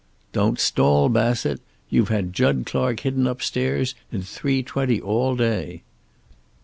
"Don't 0.33 0.59
stall, 0.59 1.09
Bassett. 1.09 1.61
You've 1.91 2.07
had 2.09 2.33
Jud 2.33 2.63
Clark 2.65 3.01
hidden 3.01 3.27
upstairs 3.27 3.93
in 4.11 4.23
three 4.23 4.63
twenty 4.63 4.99
all 4.99 5.35
day." 5.35 5.83